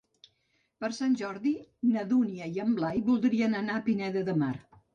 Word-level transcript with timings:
Per 0.83 0.89
Sant 0.99 1.13
Jordi 1.19 1.51
na 1.91 2.07
Dúnia 2.15 2.49
i 2.57 2.59
en 2.65 2.73
Blai 2.81 3.05
voldrien 3.13 3.57
anar 3.63 3.79
a 3.79 3.87
Pineda 3.91 4.29
de 4.33 4.39
Mar. 4.45 4.53